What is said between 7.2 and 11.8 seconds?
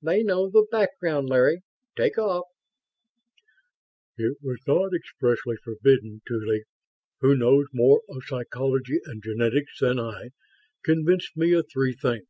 who knows more of psychology and genetics than I, convinced me of